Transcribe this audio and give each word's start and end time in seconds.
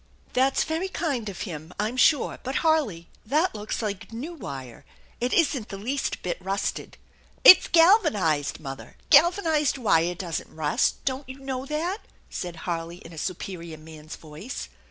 "That's 0.33 0.63
very 0.63 0.87
kind 0.89 1.29
of 1.29 1.41
him, 1.41 1.75
I'm 1.79 1.95
sure. 1.95 2.39
But, 2.41 2.55
Harley, 2.65 3.07
that 3.23 3.53
looks 3.53 3.83
like 3.83 4.11
new 4.11 4.33
wire. 4.33 4.83
It 5.19 5.31
isn't 5.31 5.69
the 5.69 5.77
least 5.77 6.23
bit 6.23 6.39
rusted."" 6.41 6.97
It's 7.43 7.67
galvanized, 7.67 8.59
mother. 8.59 8.97
Galvanized 9.11 9.77
wire 9.77 10.15
doesn't 10.15 10.49
rust, 10.51 11.05
don't 11.05 11.29
you 11.29 11.37
know 11.37 11.67
that?" 11.67 11.99
said 12.31 12.55
Harley 12.65 12.97
in 12.97 13.13
a 13.13 13.17
superior, 13.19 13.77
man's 13.77 14.15
voice. 14.15 14.69